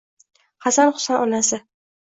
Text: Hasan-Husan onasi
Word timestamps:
Hasan-Husan 0.67 1.21
onasi 1.29 1.65